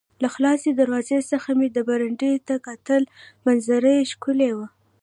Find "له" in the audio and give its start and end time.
0.21-0.27